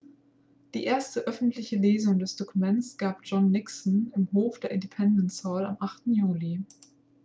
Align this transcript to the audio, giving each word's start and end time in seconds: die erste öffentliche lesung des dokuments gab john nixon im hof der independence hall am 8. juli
die 0.73 0.83
erste 0.85 1.27
öffentliche 1.27 1.75
lesung 1.75 2.17
des 2.17 2.35
dokuments 2.35 2.97
gab 2.97 3.19
john 3.23 3.51
nixon 3.51 4.11
im 4.15 4.27
hof 4.33 4.59
der 4.59 4.71
independence 4.71 5.43
hall 5.43 5.63
am 5.63 5.77
8. 5.79 6.07
juli 6.07 6.63